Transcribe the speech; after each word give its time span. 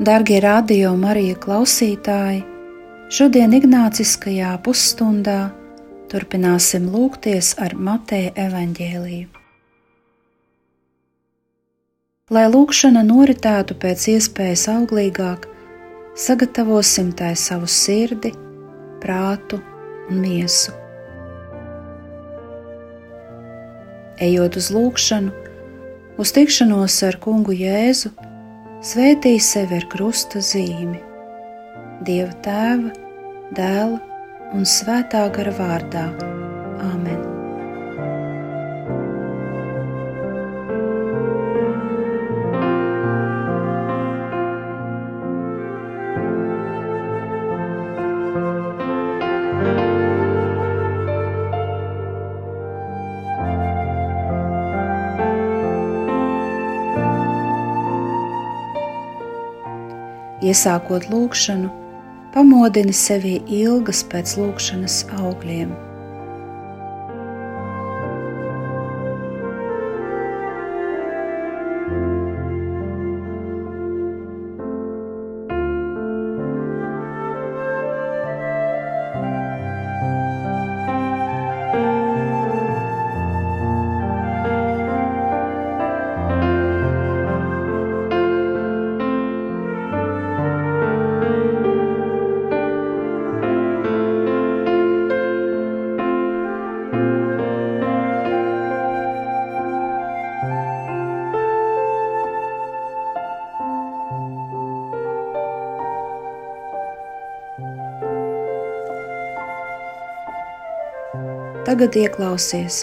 Darbie 0.00 0.38
radio 0.40 0.94
Marija 0.96 1.36
klausītāji, 1.36 2.38
šodien 3.12 3.52
Ignāciskajā 3.52 4.54
pusstundā 4.64 5.50
turpināsim 6.08 6.86
lūgties 6.88 7.50
ar 7.60 7.74
Mateja 7.76 8.30
evaņģēliju. 8.46 9.26
Lai 12.32 12.46
lūkšana 12.48 13.02
noritētu 13.10 13.76
pēc 13.82 14.06
iespējas 14.14 14.64
auglīgāk, 14.72 15.44
sagatavosim 16.16 17.12
tai 17.20 17.34
savu 17.36 17.68
sirdi, 17.68 18.32
prātu 19.04 19.60
un 20.08 20.24
miesu. 20.24 20.72
Ejot 24.16 24.56
uz 24.64 24.72
lūkšanu, 24.72 25.36
uz 26.16 26.36
tikšanos 26.40 27.02
ar 27.04 27.20
kungu 27.20 27.60
Jēzu, 27.60 28.16
Svētī 28.80 29.34
sevi 29.44 29.76
ar 29.76 29.84
krusta 29.92 30.40
zīmi, 30.40 30.96
Dieva 32.08 32.32
tēva, 32.40 32.94
dēla 33.52 33.98
un 34.56 34.64
svētā 34.64 35.26
gara 35.34 35.52
vārdā. 35.58 36.06
Iesākot 60.50 61.04
lūgšanu, 61.12 61.68
pamodini 62.34 62.94
sevi 62.96 63.36
ilgas 63.60 64.00
pēc 64.10 64.32
lūgšanas 64.40 64.96
augļiem. 65.20 65.89
Tagad 111.70 111.94
ieklausies 111.94 112.80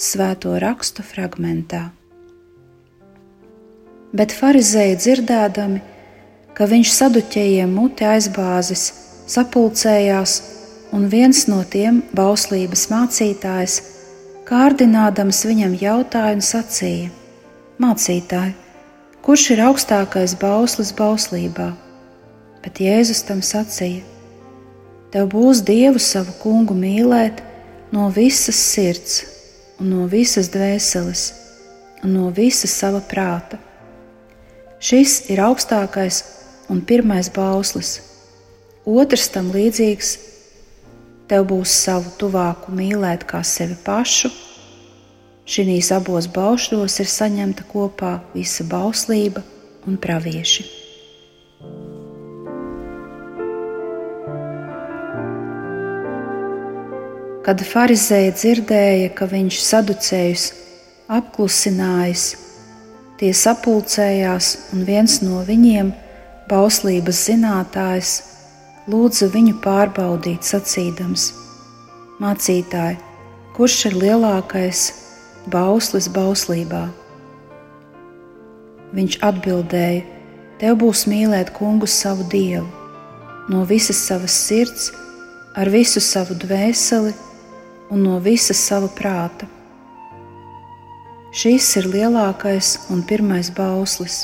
svēto 0.00 0.54
rakstu 0.62 1.02
fragmentā. 1.04 1.82
Bet 4.16 4.32
farizēji 4.32 4.94
dzirdēdami, 4.96 5.82
ka 6.56 6.64
viņš 6.70 6.92
saduķējiem 6.96 7.74
muti 7.76 8.06
aizbāzis, 8.08 8.86
sapulcējās, 9.28 10.36
un 10.96 11.04
viens 11.12 11.42
no 11.52 11.58
tiem, 11.74 11.98
bauslības 12.16 12.86
mācītājs, 12.94 13.74
kārdinādams 14.48 15.42
viņam 15.50 15.76
jautāja 15.82 16.38
un 16.38 16.40
sacīja: 16.48 17.10
Mācītāji, 17.76 18.56
kurš 19.20 19.50
ir 19.52 19.66
augstākais 19.68 20.38
bauslis 20.40 20.96
bauslībā? 20.96 21.74
Bet 22.64 22.80
Jēzus 22.80 23.20
tam 23.28 23.44
sacīja: 23.44 24.00
Tev 25.12 25.26
būs 25.28 25.60
Dievu 25.68 26.00
savu 26.00 26.32
kungu 26.40 26.72
mīlēt 26.72 27.42
no 27.92 28.06
visas 28.08 28.56
sirds, 28.56 29.18
un 29.76 29.90
no 29.92 30.06
visas 30.08 30.48
dvēseles, 30.54 31.24
un 32.00 32.14
no 32.16 32.30
visas 32.32 32.72
sava 32.72 33.02
prāta. 33.10 33.58
Šis 34.80 35.18
ir 35.28 35.42
augstākais 35.44 36.22
un 36.72 36.80
pirmais 36.80 37.28
bauslis. 37.28 37.98
Otrs 38.88 39.28
tam 39.34 39.52
līdzīgs- 39.52 40.16
tev 41.28 41.44
būs 41.52 41.76
savu 41.84 42.08
tuvāku 42.18 42.72
mīlēt 42.72 43.28
kā 43.28 43.44
sevi 43.44 43.76
pašu. 43.84 44.32
Šīs 45.44 45.92
abos 45.92 46.26
baušļos 46.26 47.00
ir 47.04 47.06
saņemta 47.06 47.68
kopā 47.68 48.20
visa 48.34 48.64
bauslība 48.64 49.42
un 49.86 49.98
pravieši. 49.98 50.64
Kad 57.42 57.58
farizēji 57.66 58.34
dzirdēja, 58.38 59.06
ka 59.18 59.26
viņš 59.26 59.56
saducējus 59.66 60.42
apklusinājis, 61.10 62.26
tie 63.18 63.32
sapulcējās, 63.34 64.50
un 64.70 64.84
viens 64.86 65.16
no 65.24 65.40
viņiem, 65.48 65.90
bauslības 66.46 67.24
zinātājs, 67.26 68.12
lūdza 68.86 69.26
viņu 69.34 69.56
pārbaudīt, 69.64 70.46
sacīdams: 70.46 71.32
Mācītāji, 72.22 73.00
kurš 73.58 73.80
ir 73.90 73.98
lielākais 74.04 74.84
bauslis 75.50 76.06
bauslībā? 76.14 76.84
Viņš 78.94 79.18
atbildēja: 79.32 80.06
Tev 80.62 80.78
būs 80.84 81.08
mīlēt 81.10 81.50
kungu 81.58 81.90
savu 81.90 82.22
dievu, 82.30 82.70
no 83.50 83.66
visas 83.66 83.98
savas 84.06 84.38
sirds, 84.46 84.92
ar 85.58 85.66
visu 85.74 85.98
savu 85.98 86.38
dvēseli 86.38 87.31
un 87.92 88.00
no 88.06 88.18
visa 88.24 88.54
sava 88.56 88.88
prāta. 88.88 89.46
Šis 91.32 91.66
ir 91.80 91.88
lielākais 91.92 92.74
un 92.92 93.02
pirmais 93.08 93.50
bauslis. 93.52 94.22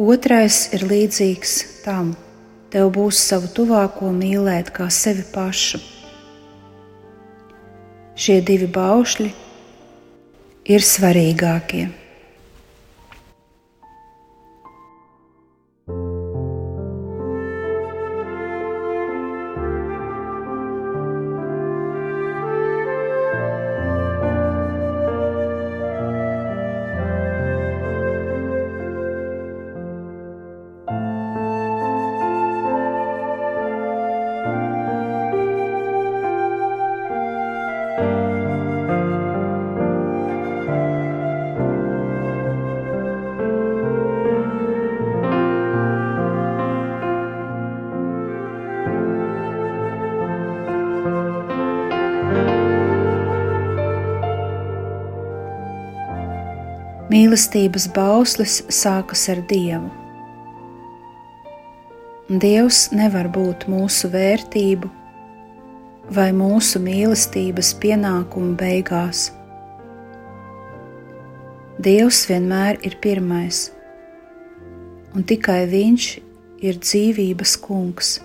Otrais 0.00 0.62
ir 0.74 0.86
līdzīgs 0.88 1.54
tam, 1.84 2.14
tev 2.70 2.92
būs 2.94 3.18
savu 3.26 3.50
tuvāko 3.58 4.14
mīlēt 4.14 4.70
kā 4.74 4.86
sevi 4.90 5.26
pašu. 5.34 5.82
Šie 8.20 8.38
divi 8.46 8.70
baušļi 8.70 9.32
ir 10.70 10.86
svarīgākie. 10.94 11.88
Mīlestības 57.20 57.84
bauslis 57.92 58.52
sākas 58.72 59.26
ar 59.28 59.42
Dievu. 59.50 59.90
Dievs 62.40 62.78
nevar 62.96 63.28
būt 63.34 63.66
mūsu 63.68 64.08
vērtību 64.14 64.88
vai 66.16 66.30
mūsu 66.32 66.80
mīlestības 66.80 67.74
pienākumu 67.82 68.56
beigās. 68.62 69.26
Dievs 71.84 72.22
vienmēr 72.30 72.80
ir 72.88 72.96
pirmais, 73.04 73.66
un 75.12 75.26
tikai 75.28 75.66
Viņš 75.76 76.10
ir 76.64 76.82
dzīvības 76.88 77.56
kungs. 77.68 78.18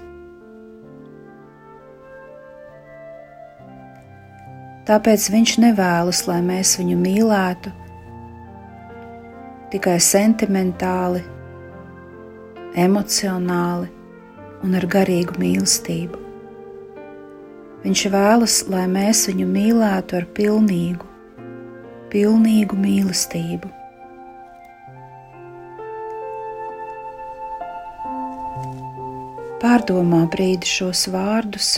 Tāpēc 4.87 5.31
Viņš 5.35 5.57
nevēlas, 5.67 6.29
lai 6.31 6.45
mēs 6.53 6.77
viņu 6.79 7.01
mīlētu 7.09 7.81
tikai 9.75 9.97
sentimentāli, 9.99 11.19
emocionāli 12.79 13.89
un 14.63 14.77
ar 14.79 14.85
garīgu 14.87 15.35
mīlestību. 15.41 16.21
Viņš 17.83 18.03
vēlas, 18.13 18.55
lai 18.71 18.85
mēs 18.87 19.25
viņu 19.27 19.49
mīlētu 19.49 20.15
ar 20.21 20.29
pilnīgu, 20.37 21.09
pilnīgu 22.13 22.79
mīlestību. 22.85 23.73
Pārdomā 29.59 30.23
brīdi 30.31 30.71
šos 30.71 31.09
vārdus 31.11 31.75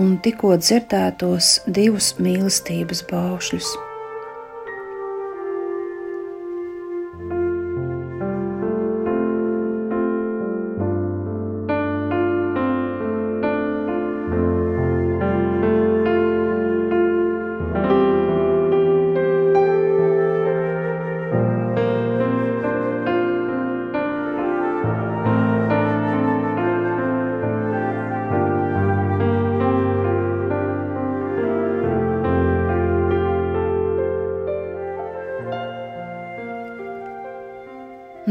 un 0.00 0.16
tikko 0.24 0.56
dzirdētos 0.56 1.58
divus 1.68 2.14
mīlestības 2.16 3.04
baušļus. 3.12 3.74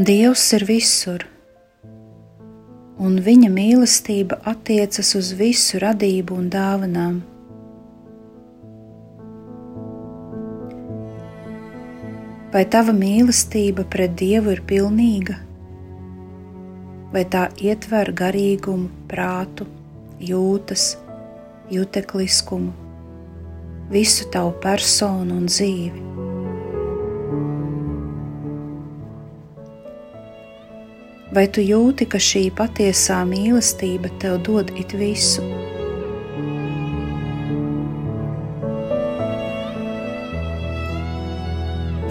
Dievs 0.02 0.48
ir 0.56 0.64
visur, 0.66 1.24
un 3.06 3.20
Viņa 3.22 3.52
mīlestība 3.54 4.40
attiecas 4.50 5.12
uz 5.20 5.28
visu 5.38 5.78
radību 5.84 6.38
un 6.42 6.48
dāvanām. 6.50 7.20
Vai 12.56 12.64
tava 12.74 12.96
mīlestība 12.98 13.86
pret 13.94 14.18
Dievu 14.18 14.56
ir 14.56 14.66
pilnīga, 14.66 15.38
vai 17.14 17.28
tā 17.36 17.50
ietver 17.62 18.10
garīgumu, 18.24 18.90
prātu, 19.12 19.70
jūtas, 20.18 20.96
jutekliskumu, 21.70 22.74
visu 23.94 24.32
tavu 24.34 24.56
personu 24.66 25.44
un 25.44 25.52
dzīvi? 25.52 26.11
Vai 31.32 31.46
tu 31.48 31.64
jūti, 31.64 32.04
ka 32.12 32.20
šī 32.20 32.50
patiesā 32.52 33.22
mīlestība 33.24 34.10
tev 34.20 34.42
dod 34.44 34.74
it 34.76 34.92
visu? 35.00 35.46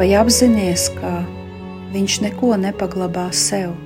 Vai 0.00 0.08
apzināties, 0.16 0.88
ka 0.96 1.12
viņš 1.92 2.18
neko 2.30 2.54
nepaglabā 2.64 3.28
sev? 3.36 3.76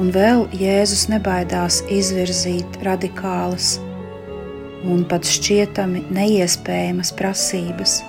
Un 0.00 0.08
vēl 0.16 0.48
Jēzus 0.56 1.10
nebaidās 1.12 1.82
izvirzīt 1.92 2.80
radikālas 2.86 3.74
un 4.88 5.04
pat 5.10 5.28
šķietami 5.28 6.06
neiespējamas 6.16 7.12
prasības 7.18 8.00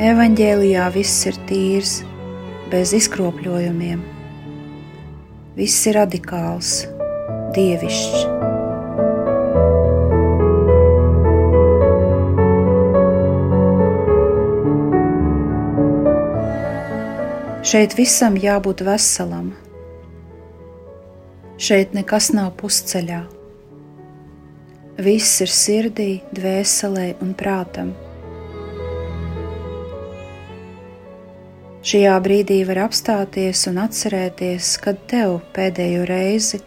Evanģēlijā 0.00 0.86
viss 0.94 1.26
ir 1.28 1.36
tīrs, 1.44 1.98
bez 2.72 2.94
izkropļojumiem. 2.96 4.00
Viss 5.58 5.82
ir 5.90 5.98
radikāls, 5.98 6.70
dievišķs. 7.52 8.22
Šeit 17.60 18.00
visam 18.00 18.40
jābūt 18.40 18.80
veselam. 18.88 19.52
Šeit 21.60 21.92
nekas 21.92 22.32
nav 22.32 22.54
pusceļā. 22.56 23.26
Viss 25.04 25.44
ir 25.44 25.58
sirdī, 25.60 26.12
dvēselē 26.32 27.10
un 27.20 27.36
prātam. 27.36 27.98
Šajā 31.90 32.12
brīdī 32.22 32.56
var 32.68 32.84
apstāties 32.84 33.64
un 33.66 33.80
atcerēties, 33.82 34.68
kad 34.84 35.00
tev 35.10 35.40
pēdējo 35.56 36.04
reizi 36.06 36.60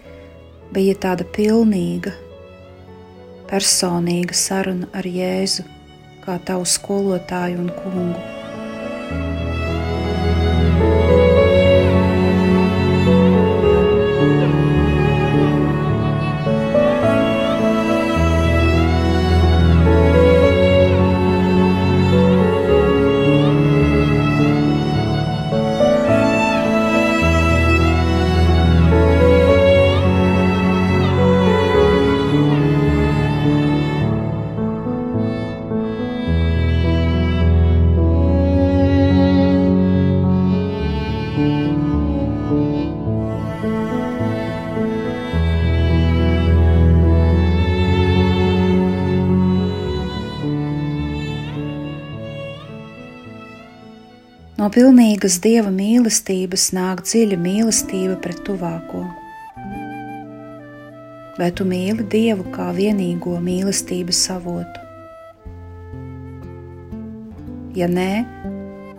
bija 0.76 0.98
tāda 1.06 1.24
pilnīga, 1.38 2.12
personīga 3.48 4.36
saruna 4.36 4.92
ar 4.92 5.08
Jēzu, 5.08 5.64
kā 6.26 6.36
tavu 6.44 6.68
skolotāju 6.68 7.62
un 7.64 7.72
kungu. 7.78 8.43
Pilnīgas 54.74 55.36
dieva 55.38 55.70
mīlestības 55.70 56.72
nāk 56.74 57.04
dziļa 57.06 57.38
mīlestība 57.38 58.16
pret 58.24 58.40
tuvāko. 58.48 59.04
Vai 61.38 61.50
tu 61.54 61.68
mīli 61.70 62.06
Dievu 62.10 62.48
kā 62.56 62.72
vienīgo 62.74 63.36
mīlestības 63.42 64.24
avotu? 64.34 64.82
Ja 67.78 67.86
nē, 67.90 68.24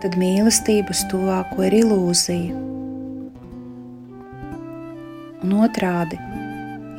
tad 0.03 0.15
mīlestība 0.19 0.95
uz 0.95 1.03
tuvāko 1.11 1.67
ir 1.67 1.79
ilūzija. 1.81 2.63
Un 5.43 5.59
otrādi, 5.59 6.19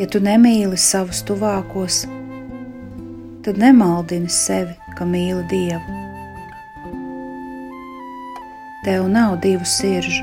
ja 0.00 0.08
tu 0.12 0.20
nemīli 0.20 0.76
savus 0.76 1.24
tuvākos, 1.24 2.04
tad 3.44 3.60
nemaldini 3.60 4.28
sevi, 4.28 4.76
ka 5.00 5.08
mīli 5.08 5.44
Dievu. 5.52 5.95
Tev 8.86 9.08
nav 9.10 9.40
divu 9.42 9.64
siržu. 9.66 10.22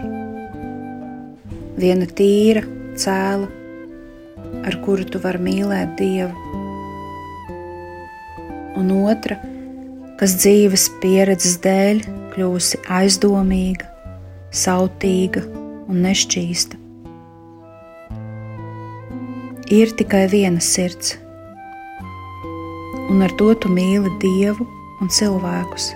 Viena 1.75 2.05
tīra, 2.07 2.61
cēla, 2.95 3.47
ar 4.63 4.77
kuru 4.85 5.03
tu 5.03 5.19
vari 5.19 5.41
mīlēt 5.43 5.97
Dievu, 5.99 6.53
un 8.79 8.93
otra, 9.01 9.35
kas 10.21 10.37
dzīves 10.39 10.85
pieredzes 11.01 11.57
dēļ 11.65 11.99
kļūsi 12.37 12.79
aizdomīga, 12.99 13.89
sautīga 14.55 15.43
un 15.91 15.99
nešķīsta. 16.05 16.79
Ir 19.75 19.91
tikai 19.99 20.23
viena 20.31 20.63
sirds, 20.63 21.17
un 23.11 23.27
ar 23.27 23.35
to 23.43 23.51
tu 23.59 23.73
mīli 23.75 24.15
Dievu 24.23 24.69
un 25.03 25.11
cilvēkus. 25.11 25.89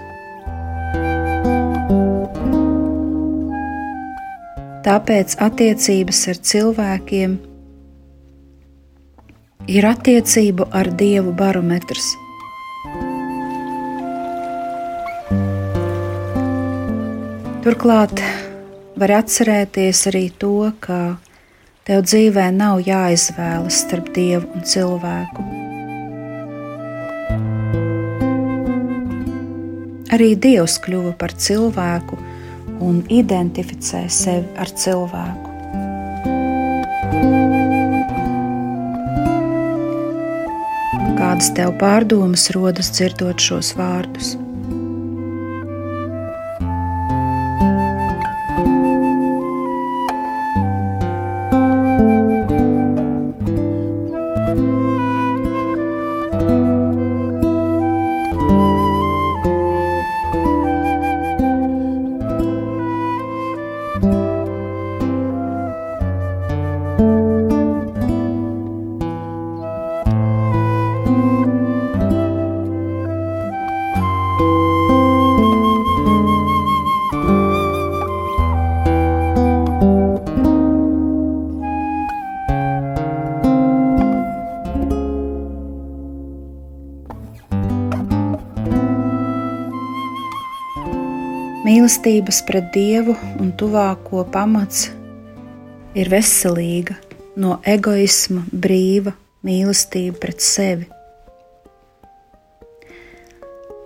Tāpēc 4.86 5.34
attiecības 5.42 6.20
ar 6.32 6.38
cilvēkiem 6.50 7.32
ir 9.68 9.88
attiecību 9.90 10.68
ar 10.72 10.90
Dievu 11.00 11.34
barometrs. 11.36 12.14
Turklāt 17.66 18.22
var 18.96 19.16
atcerēties 19.18 20.06
arī 20.12 20.28
to, 20.40 20.54
ka 20.80 21.18
tev 21.90 22.06
dzīvē 22.06 22.46
nav 22.56 22.86
jāizvēlas 22.86 23.82
starp 23.84 24.14
Dievu 24.16 24.48
un 24.56 24.64
cilvēku. 24.64 25.44
Arī 30.16 30.32
Dievs 30.40 30.78
kļuva 30.86 31.12
par 31.20 31.36
cilvēku 31.36 32.22
un 32.84 33.04
identificē 33.10 34.06
sevi 34.12 34.48
ar 34.62 34.72
cilvēku. 34.72 35.54
Kādas 41.18 41.54
tev 41.58 41.76
pārdomas 41.82 42.50
rodas 42.56 42.94
dzirdot 42.94 43.42
šos 43.42 43.74
vārdus? 43.78 44.36
Mīlestības 91.88 92.42
pret 92.44 92.66
Dievu 92.76 93.14
un 93.40 93.54
tuvāko 93.56 94.26
pamats 94.28 94.90
ir 95.96 96.10
veselīga, 96.12 96.98
no 97.40 97.62
egoisma 97.64 98.42
brīva 98.52 99.14
mīlestība 99.48 100.20
pret 100.20 100.44
sevi. 100.44 100.90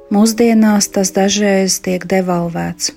Mūsdienās 0.09 0.87
tas 0.95 1.13
dažreiz 1.13 1.75
tiek 1.85 2.07
devalvēts. 2.09 2.89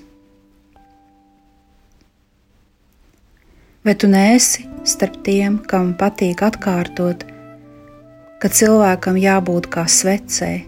Vai 3.85 3.93
tu 3.93 4.09
neesi 4.09 4.65
starp 4.89 5.21
tiem, 5.29 5.61
kam 5.69 5.93
patīk 6.01 6.41
atkārtot, 6.49 7.27
ka 8.41 8.49
cilvēkam 8.49 9.21
jābūt 9.21 9.69
kā 9.77 9.85
svecei, 9.85 10.65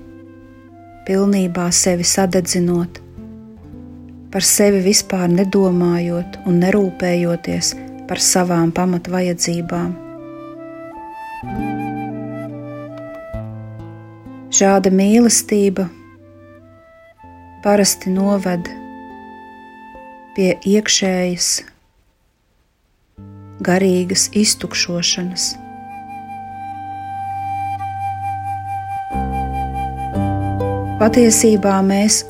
pilnībā 1.10 1.72
sevi 1.74 2.06
sadedzinot? 2.06 3.07
Par 4.32 4.44
sevi 4.44 4.82
vispār 4.86 5.30
nedomājot 5.32 6.42
un 6.48 6.60
nerūpējoties 6.64 7.74
par 8.08 8.22
savām 8.24 8.74
pamatvajadzībām. 8.76 9.96
Šāda 14.58 14.92
mīlestība 14.96 15.86
parasti 17.66 18.10
noved 18.14 18.70
pie 20.38 20.54
iekšējas, 20.72 21.50
garīgas 23.68 24.30
iztukšošanas. 24.38 25.50
Patiesībā 30.98 31.76
mēs 31.86 32.24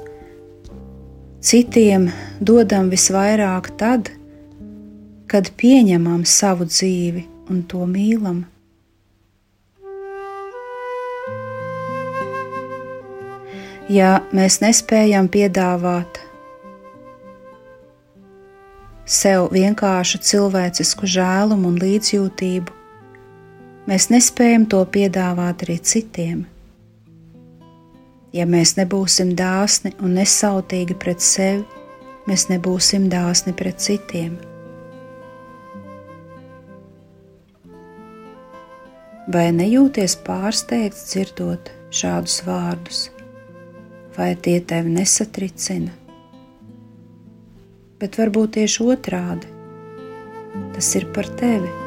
Citiem 1.47 2.09
dodam 2.43 2.89
visvairāk 2.91 3.69
tad, 3.79 4.09
kad 5.31 5.47
pieņemam 5.55 6.25
savu 6.27 6.65
dzīvi 6.67 7.21
un 7.47 7.61
to 7.71 7.85
mīlam. 7.87 8.41
Ja 13.87 14.09
mēs 14.35 14.59
nespējam 14.59 15.31
piedāvāt 15.31 16.19
sev 19.07 19.47
vienkāršu 19.55 20.19
cilvēcisku 20.19 21.07
žēlumu 21.15 21.71
un 21.71 21.79
līdzjūtību, 21.85 22.75
mēs 23.87 24.11
nespējam 24.11 24.67
to 24.67 24.83
piedāvāt 24.99 25.63
arī 25.63 25.79
citiem. 25.79 26.43
Ja 28.37 28.45
mēs 28.45 28.75
nebūsim 28.77 29.31
dāsni 29.33 29.95
un 30.03 30.13
nesautīgi 30.13 30.93
pret 31.01 31.23
sevi, 31.25 31.63
mēs 32.29 32.43
nebūsim 32.51 33.07
dāsni 33.09 33.53
pret 33.57 33.79
citiem. 33.81 34.35
Vai 39.33 39.47
nejūties 39.55 40.19
pārsteigts 40.27 41.07
dzirdot 41.09 41.71
šādus 41.89 42.37
vārdus, 42.45 43.01
vai 44.19 44.29
tie 44.37 44.59
tevi 44.61 44.93
nesatricina? 44.99 45.95
Bet 47.97 48.21
varbūt 48.21 48.59
tieši 48.59 48.87
otrādi- 48.93 49.49
tas 50.77 50.95
ir 50.95 51.09
par 51.11 51.25
tevi. 51.41 51.86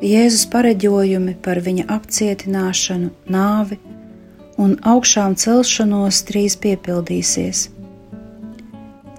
Jēzus 0.00 0.46
pareģojumi 0.48 1.34
par 1.44 1.58
viņa 1.60 1.84
apcietināšanu, 1.92 3.10
nāvi 3.28 3.76
un 4.56 4.78
augšām 4.80 5.34
celšanos 5.36 6.22
drīz 6.30 6.56
piepildīsies. 6.62 7.66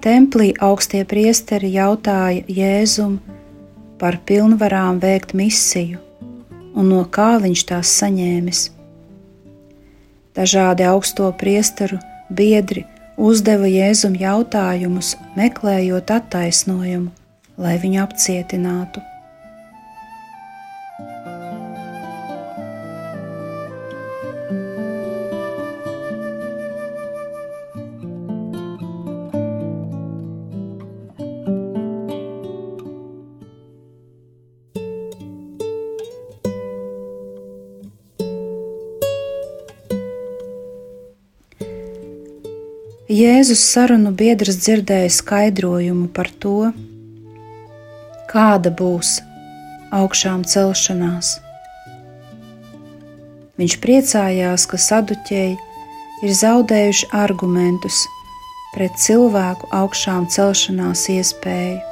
Templī 0.02 0.48
augstie 0.58 1.04
priesteri 1.06 1.70
jautāja 1.76 2.42
Jēzum 2.50 3.20
par 4.02 4.18
pilnvarām 4.26 4.98
veikt 4.98 5.36
misiju 5.38 6.00
un 6.74 6.90
no 6.90 7.04
kā 7.06 7.36
viņš 7.44 7.62
tās 7.70 7.94
saņēmis. 8.00 8.64
Dažādi 10.34 10.88
augsto 10.88 11.30
priesteru 11.38 12.00
biedri 12.26 12.82
uzdeva 13.14 13.70
Jēzum 13.70 14.18
jautājumus, 14.18 15.14
meklējot 15.38 16.10
attaisnojumu, 16.10 17.12
lai 17.60 17.78
viņu 17.78 18.02
apcietinātu. 18.08 19.11
Jēzus 43.12 43.60
sarunu 43.68 44.08
biedrs 44.16 44.56
dzirdēja 44.62 45.10
skaidrojumu 45.12 46.06
par 46.16 46.30
to, 46.40 46.70
kāda 48.30 48.72
būs 48.72 49.18
augšām 49.92 50.46
celšanās. 50.48 51.34
Viņš 53.60 53.76
priecājās, 53.84 54.64
ka 54.64 54.80
saduķēji 54.80 55.58
ir 56.24 56.34
zaudējuši 56.40 57.12
argumentus 57.20 58.00
pret 58.72 58.96
cilvēku 59.04 59.68
augšām 59.82 60.30
celšanās 60.32 61.04
iespēju. 61.12 61.91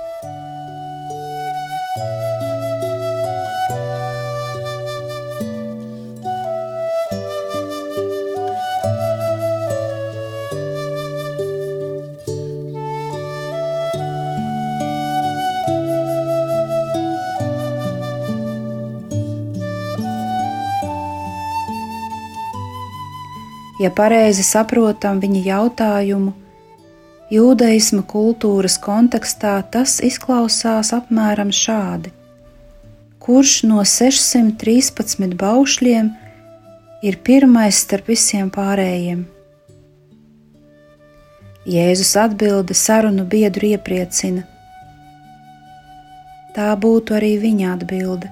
Ja 23.80 23.88
pareizi 23.96 24.42
saprotam 24.44 25.22
viņa 25.22 25.40
jautājumu, 25.46 26.34
jūdaisma 27.32 28.02
kultūras 28.04 28.74
kontekstā 28.84 29.54
tas 29.72 29.94
izklausās 30.04 30.90
apmēram 30.92 31.48
šādi: 31.48 32.12
Kurš 33.24 33.54
no 33.70 33.80
613 33.92 35.32
baušļiem 35.40 36.12
ir 37.08 37.18
pirmais 37.24 37.80
starp 37.86 38.12
visiem 38.12 38.52
pārējiem? 38.52 39.24
Jēzus 41.70 42.12
atbilde 42.20 42.76
sarunu 42.76 43.24
biedru 43.24 43.72
iepriecina. 43.72 44.44
Tā 46.52 46.70
būtu 46.84 47.16
arī 47.16 47.34
viņa 47.40 47.74
atbilde. 47.78 48.28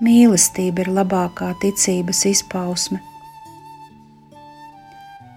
Mīlestība 0.00 0.86
ir 0.86 0.96
labākā 1.02 1.54
ticības 1.62 2.26
izpausme 2.36 3.09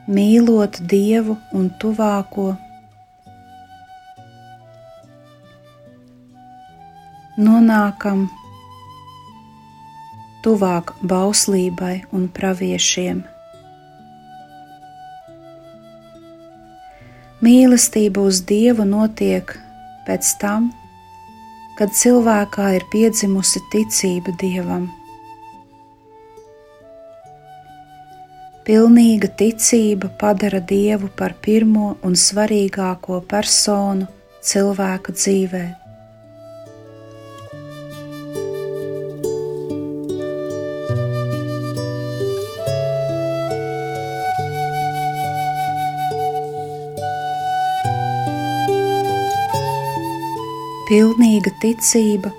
mīlot 0.08 0.82
Dievu 0.90 1.38
un 1.56 1.70
tuvāko. 1.80 2.54
Nonākam 7.40 8.28
tuvāk 10.44 10.92
bauslībai 11.02 12.04
un 12.12 12.28
praviešiem. 12.28 13.24
Mīlestība 17.44 18.24
uz 18.24 18.44
Dievu 18.48 18.86
notiek 18.88 19.56
pēc 20.08 20.36
tam, 20.40 20.70
kad 21.80 21.96
cilvēkā 21.96 22.76
ir 22.78 22.86
piedzimusi 22.92 23.64
ticība 23.72 24.36
Dievam. 24.40 24.92
Pilnīga 28.64 29.28
ticība 29.36 30.08
padara 30.16 30.62
Dievu 30.64 31.10
par 31.20 31.34
pirmo 31.44 31.98
un 32.08 32.14
svarīgāko 32.16 33.18
personu 33.28 34.06
cilvēka 34.40 35.12
dzīvē. 35.18 35.64
Pilnīga 50.88 51.52
ticība 51.60 52.32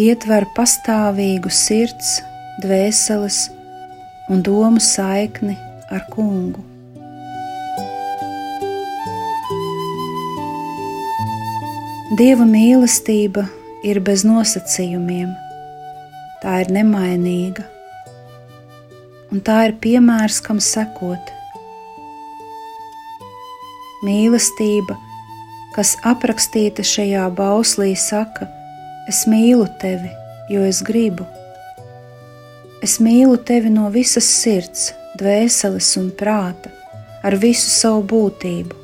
ietver 0.00 0.48
pastāvīgu 0.56 1.52
sirds, 1.52 2.16
dvēseles 2.64 3.44
un 4.28 4.42
domu 4.42 4.80
saikni 4.80 5.56
ar 5.90 6.04
kungu. 6.12 6.60
Dieva 12.18 12.44
mīlestība 12.48 13.46
ir 13.86 14.00
bez 14.04 14.24
nosacījumiem, 14.28 15.30
tā 16.42 16.58
ir 16.64 16.72
nemainīga, 16.76 17.64
un 19.32 19.44
tā 19.44 19.58
ir 19.68 19.76
piemērs, 19.80 20.40
kam 20.44 20.60
sekot. 20.60 21.32
Mīlestība, 24.04 24.96
kas 25.76 25.96
aprakstīta 26.06 26.84
šajā 26.86 27.26
bauslī, 27.38 27.94
saka: 27.96 28.48
Es 29.08 29.24
mīlu 29.30 29.66
tevi, 29.80 30.12
jo 30.52 30.64
es 30.68 30.84
gribu 30.84 31.26
Es 32.82 33.00
mīlu 33.02 33.40
tevi 33.42 33.72
no 33.74 33.88
visas 33.90 34.26
sirds, 34.30 34.92
dvēseles 35.18 35.88
un 35.98 36.12
prāta, 36.14 36.70
ar 37.26 37.34
visu 37.42 37.66
savu 37.72 38.04
būtību. 38.12 38.76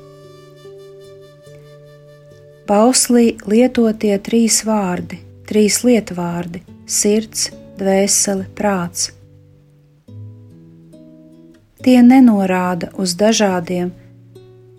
Bauslī 2.66 3.36
lietotie 3.46 4.16
trīs 4.24 4.62
vārdi, 4.66 5.20
trīs 5.46 5.82
lietvārdi- 5.86 6.64
sirds, 6.98 7.50
dvēsele, 7.78 8.48
prāts. 8.58 9.12
Tie 11.84 12.00
nenorāda 12.02 12.90
uz 12.98 13.14
dažādiem 13.14 13.92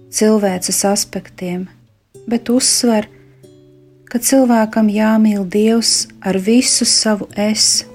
cilvēces 0.10 0.84
aspektiem, 0.92 1.68
bet 2.28 2.50
uzsver, 2.50 3.08
ka 4.10 4.20
cilvēkam 4.20 4.90
jāmīl 4.90 5.46
Dievs 5.48 6.08
ar 6.22 6.36
visu 6.36 6.86
savu 6.86 7.30
es 7.36 7.86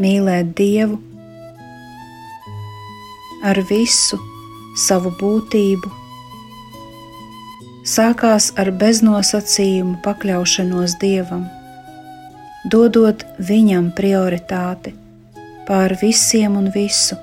mīlēt 0.00 0.54
Dievu 0.58 0.98
ar 3.44 3.60
visu 3.68 4.18
savu 4.74 5.12
būtību, 5.20 5.90
sākās 7.86 8.50
ar 8.58 8.72
beznosacījumu 8.80 10.00
pakļaušanos 10.06 10.96
Dievam, 11.02 11.44
dodot 12.64 13.26
Viņam 13.38 13.92
prioritāti 13.96 14.94
pār 15.68 15.94
visiem 16.00 16.56
un 16.60 16.72
visu. 16.74 17.20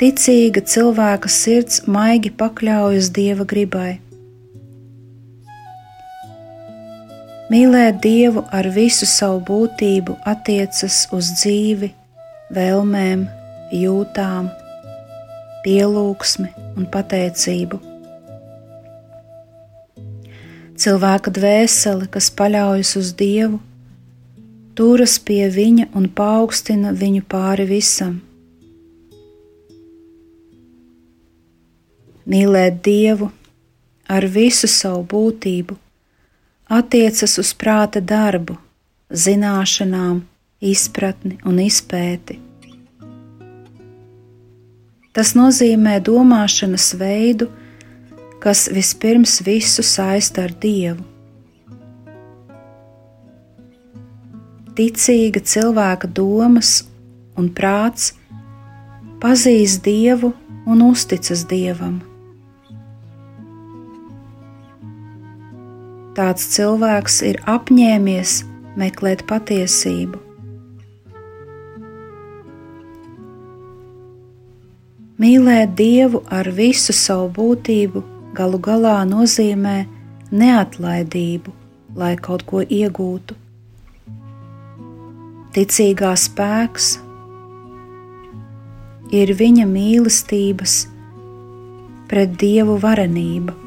Ticīga 0.00 0.60
cilvēka 0.66 1.30
sirds 1.30 1.84
maigi 1.86 2.32
pakļaujas 2.34 3.12
Dieva 3.14 3.46
gribai 3.48 3.94
Mīlēt 7.52 7.98
Dievu 8.00 8.40
ar 8.56 8.64
visu 8.72 9.04
savu 9.04 9.42
būtību 9.44 10.14
attiecas 10.24 11.02
uz 11.12 11.28
dzīvi, 11.36 11.90
vēlmēm, 12.56 13.26
jūtām, 13.68 14.48
pielūgsmi 15.66 16.48
un 16.78 16.88
pateicību. 16.94 17.82
Cilvēka 20.80 21.34
dvēsele, 21.36 22.08
kas 22.16 22.30
paļaujas 22.32 22.94
uz 23.02 23.12
Dievu, 23.20 23.60
turas 24.72 25.18
pie 25.20 25.44
Viņa 25.52 25.90
un 25.92 26.08
paaugstina 26.08 26.96
viņu 26.96 27.28
pāri 27.28 27.68
visam. 27.68 28.18
Mīlēt 32.24 32.80
Dievu 32.80 33.28
ar 34.08 34.32
visu 34.32 34.64
savu 34.80 35.04
būtību 35.12 35.83
attiecas 36.68 37.38
uz 37.38 37.52
prāta 37.54 38.00
darbu, 38.00 38.56
zināšanām, 39.10 40.22
izpratni 40.60 41.38
un 41.44 41.60
izpēti. 41.60 42.38
Tas 45.14 45.34
nozīmē 45.38 46.00
domāšanas 46.02 46.88
veidu, 46.98 47.50
kas 48.42 48.66
vispirms 48.72 49.38
visu 49.46 49.84
saista 49.86 50.48
ar 50.48 50.54
Dievu. 50.60 51.04
Ticīga 54.74 55.38
cilvēka 55.38 56.10
domas 56.10 56.80
un 57.38 57.52
prāts 57.54 58.10
pazīst 59.22 59.84
Dievu 59.86 60.32
un 60.66 60.82
uzticas 60.82 61.44
Dievam. 61.46 62.00
Tāds 66.14 66.44
cilvēks 66.54 67.16
ir 67.26 67.40
apņēmies 67.50 68.36
meklēt 68.78 69.24
patiesību. 69.26 70.20
Mīlēt 75.18 75.72
Dievu 75.78 76.20
ar 76.30 76.50
visu 76.54 76.94
savu 76.94 77.26
būtību 77.34 78.02
galu 78.34 78.58
galā 78.62 79.00
nozīmē 79.10 79.74
neatlaidību, 80.30 81.54
lai 81.98 82.12
kaut 82.18 82.46
ko 82.46 82.62
iegūtu. 82.62 83.38
Ticīgā 85.54 86.14
spēks 86.18 86.92
ir 89.14 89.34
viņa 89.38 89.66
mīlestības 89.70 90.78
pret 92.10 92.34
dievu 92.38 92.78
varenību. 92.82 93.63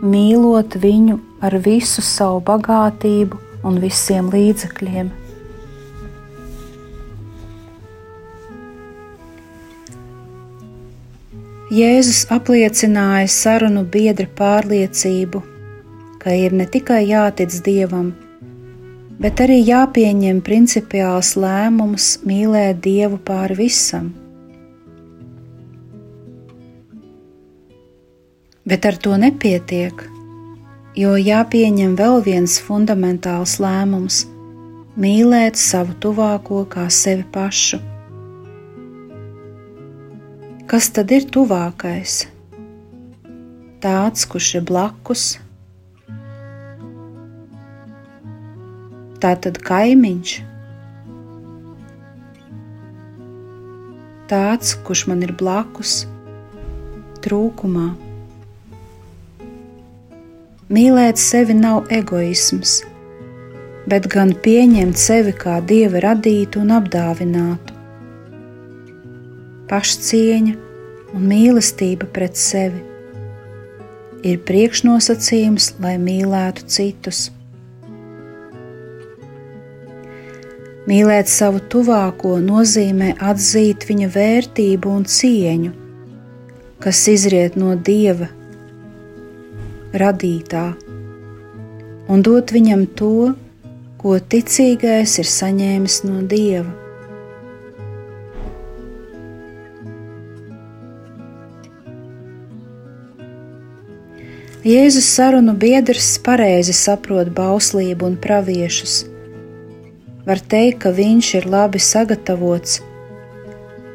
Mīlot 0.00 0.78
viņu 0.80 1.18
ar 1.44 1.58
visu 1.60 2.00
savu 2.00 2.38
bagātību 2.40 3.36
un 3.68 3.74
visiem 3.82 4.30
līdzekļiem. 4.32 5.10
Jēzus 11.70 12.22
apliecināja 12.32 13.28
sarunu 13.30 13.84
biedra 13.84 14.24
pārliecību, 14.40 15.42
ka 16.18 16.32
ir 16.32 16.56
ne 16.56 16.64
tikai 16.66 17.02
jātic 17.10 17.60
Dievam, 17.68 18.08
bet 19.20 19.44
arī 19.44 19.60
jāpieņem 19.60 20.40
principiāls 20.48 21.36
lēmums 21.36 22.16
mīlēt 22.24 22.80
Dievu 22.88 23.20
pāri 23.20 23.60
visam. 23.66 24.10
Bet 28.70 28.86
ar 28.86 28.96
to 29.02 29.16
nepietiek, 29.18 30.04
jo 30.94 31.16
jāpieņem 31.18 31.96
vēl 31.98 32.22
viens 32.22 32.56
fundamentāls 32.62 33.58
lēmums- 33.62 34.22
mīlēt 35.02 35.58
savu 35.58 35.98
tuvāko 35.98 36.62
kā 36.70 36.86
sevi 36.90 37.26
pašu. 37.34 37.82
Kas 40.70 40.88
tad 40.94 41.10
ir 41.10 41.26
tuvākais? 41.26 42.26
Tāds, 43.80 44.26
kurš 44.30 44.54
ir 44.60 44.62
blakus, 44.70 45.38
Tātad 49.20 49.58
kaimiņš, 49.60 50.30
tāds, 54.30 54.70
kurš 54.86 55.02
man 55.10 55.26
ir 55.26 55.34
blakus, 55.42 56.06
trūkumā. 57.26 57.90
Mīlēt 60.70 61.18
sevi 61.18 61.50
nav 61.58 61.88
egoisms, 61.90 62.76
bet 63.90 64.04
gan 64.12 64.30
pieņemt 64.44 65.00
sevi 65.02 65.32
kā 65.34 65.56
dieva 65.66 65.98
radītu 66.04 66.60
un 66.62 66.70
apdāvinātu. 66.76 67.74
Pašcieņa 69.66 70.54
un 71.18 71.26
mīlestība 71.32 72.06
pret 72.14 72.38
sevi 72.38 72.84
ir 74.22 74.38
priekšnosacījums, 74.46 75.72
lai 75.82 75.96
mīlētu 75.98 76.70
citus. 76.70 77.26
Mīlēt 80.86 81.34
savu 81.34 81.66
tuvāko 81.66 82.38
nozīmē 82.46 83.16
atzīt 83.18 83.90
viņa 83.90 84.14
vērtību 84.14 84.98
un 85.00 85.08
cieņu, 85.18 85.78
kas 86.78 87.08
izriet 87.10 87.58
no 87.58 87.74
dieva 87.74 88.36
radītā, 89.96 90.64
un 92.10 92.22
dot 92.26 92.52
viņam 92.54 92.86
to, 92.98 93.32
ko 94.00 94.16
ticīgais 94.18 95.18
ir 95.20 95.28
saņēmis 95.28 96.02
no 96.08 96.22
dieva. 96.26 96.70
Jēzus 104.60 105.06
sarunu 105.08 105.54
biedrs 105.56 106.18
pareizi 106.20 106.74
saprot 106.76 107.30
bauslību 107.32 108.10
un 108.10 108.18
praviešus 108.20 108.98
var 110.30 110.40
teikt, 110.52 110.82
ka 110.84 110.92
viņš 110.94 111.30
ir 111.40 111.48
labi 111.50 111.80
sagatavots 111.82 112.80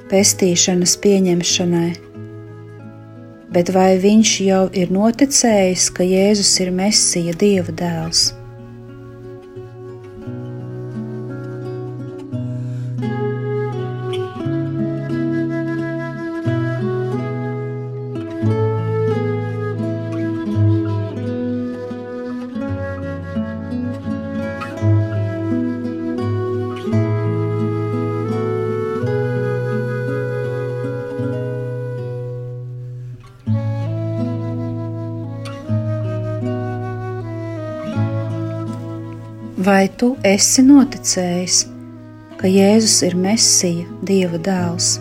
pestīšanas 0.10 0.98
pieņemšanai. 1.04 2.05
Bet 3.56 3.70
vai 3.72 3.94
viņš 4.04 4.32
jau 4.44 4.64
ir 4.76 4.90
noticējis, 4.92 5.86
ka 5.96 6.04
Jēzus 6.04 6.58
ir 6.60 6.76
Mesija, 6.76 7.32
Dieva 7.40 7.72
dēls? 7.72 8.34
Vai 39.66 39.88
tu 39.98 40.12
esi 40.22 40.62
noticējis, 40.62 41.56
ka 42.38 42.50
Jēzus 42.52 43.00
ir 43.08 43.16
Mesija, 43.18 43.88
Dieva 44.06 44.38
dēls? 44.38 44.98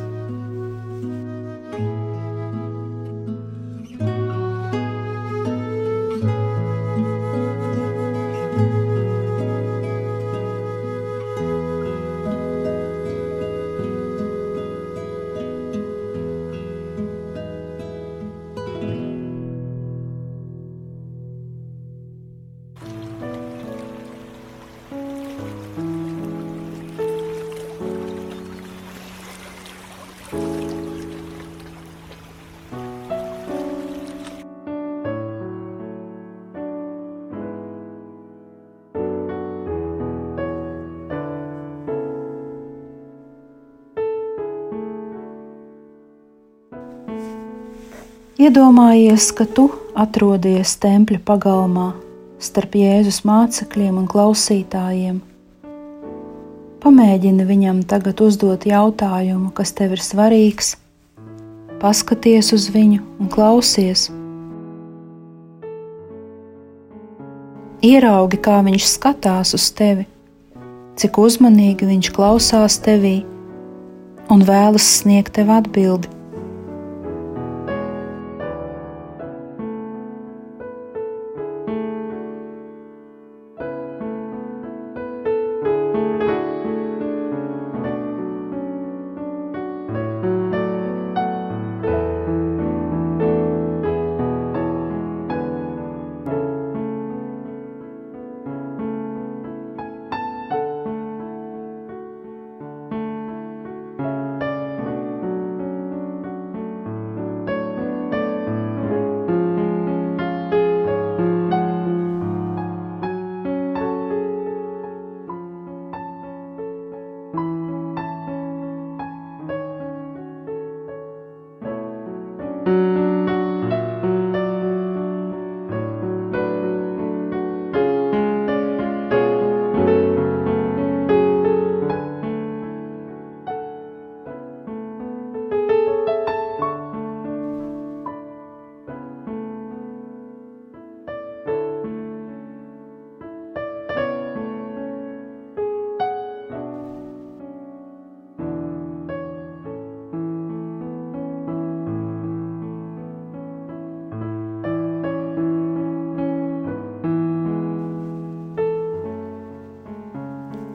Iedomājies, 48.44 49.30
ka 49.32 49.46
tu 49.48 49.70
atrodies 49.96 50.74
tempļa 50.82 51.20
pagalmā 51.24 51.84
starp 52.42 52.74
Jēzus 52.76 53.22
mācekļiem 53.24 54.00
un 54.02 54.08
klausītājiem. 54.10 55.20
Pamēģini 56.82 57.46
viņam 57.48 57.78
tagad 57.88 58.18
uzdot 58.26 58.66
jautājumu, 58.68 59.48
kas 59.56 59.72
tev 59.78 59.94
ir 59.96 60.02
svarīgs, 60.04 60.74
paskaties 61.80 62.50
uz 62.52 62.66
viņu 62.74 63.00
un 63.22 63.30
klausies. 63.32 64.10
Ieraugi, 67.80 68.42
kā 68.44 68.58
viņš 68.66 68.90
skatās 68.90 69.54
uz 69.56 69.70
tevi, 69.78 70.04
cik 71.00 71.22
uzmanīgi 71.22 71.88
viņš 71.94 72.12
klausās 72.18 72.76
tevī, 72.84 73.22
un 74.28 74.44
vēlas 74.44 74.90
sniegt 74.98 75.32
tev 75.38 75.54
atbildi. 75.62 76.12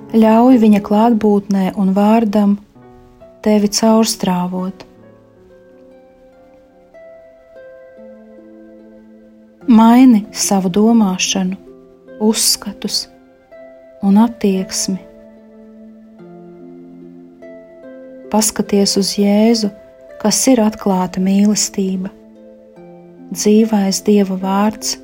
Ļauj 0.10 0.58
viņa 0.58 0.80
klātbūtnē 0.82 1.76
un 1.78 1.92
vārdam 1.94 2.56
tevi 3.46 3.70
caurstrāvot. 3.70 4.86
Maini 9.70 10.24
savu 10.34 10.72
domāšanu, 10.74 11.60
uzskatus 12.26 13.04
un 14.02 14.18
attieksmi. 14.18 14.98
Paskaties 18.34 18.98
uz 18.98 19.14
Jēzu, 19.22 19.70
kas 20.22 20.42
ir 20.50 20.64
atklāta 20.66 21.22
mīlestība, 21.22 22.10
dzīvais 23.30 24.02
Dieva 24.10 24.42
vārds, 24.42 24.98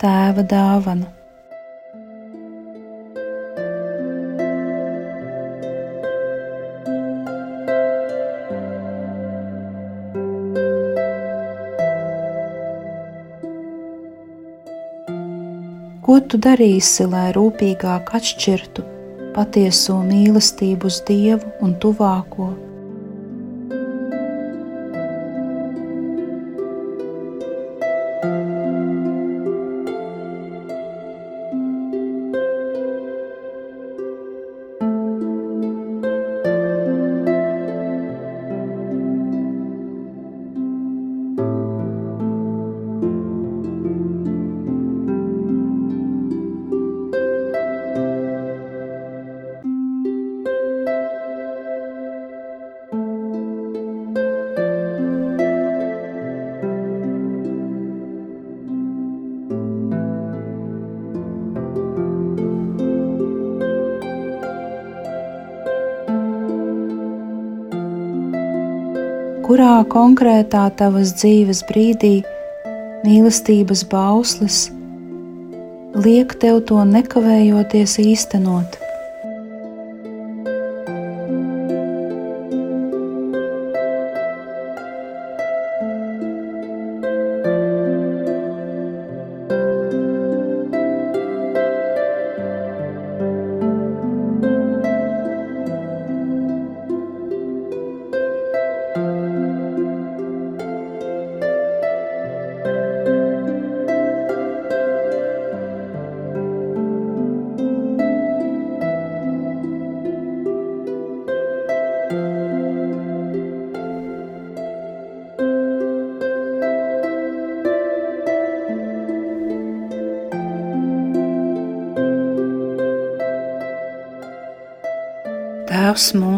Tēva 0.00 0.42
dāvana. 0.48 1.12
Ko 16.12 16.18
tu 16.20 16.36
darīsi, 16.44 17.06
lai 17.08 17.30
rūpīgāk 17.32 18.10
atšķirtu 18.18 18.82
patieso 19.32 19.94
mīlestību 20.04 20.90
uz 20.90 20.98
Dievu 21.08 21.54
un 21.64 21.72
tuvāko? 21.80 22.50
Kurā 69.82 69.90
konkrētā 69.90 70.70
tavas 70.78 71.12
dzīves 71.18 71.64
brīdī 71.66 72.22
mīlestības 73.04 73.82
bauslis 73.90 74.70
liek 75.94 76.34
tev 76.38 76.62
to 76.66 76.84
nekavējoties 76.84 77.98
īstenot. 77.98 78.81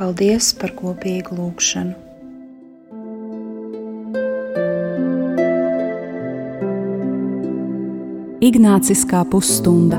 Paldies 0.00 0.46
par 0.56 0.70
kopīgu 0.72 1.34
lūgšanu! 1.36 1.92
Ignāciskā 8.40 9.20
pusstunda. 9.28 9.98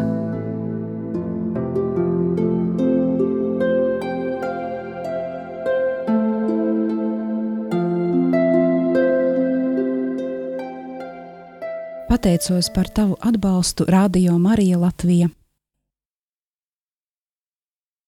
Pateicos 12.09 12.71
par 12.73 12.89
tavu 12.89 13.19
atbalstu 13.21 13.85
Radio 13.85 14.39
Marija 14.41 14.81
Latvija. 14.81 15.29